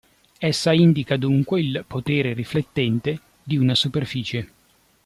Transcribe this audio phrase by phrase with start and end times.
[0.39, 4.51] Essa indica dunque il "potere riflettente" di una superficie.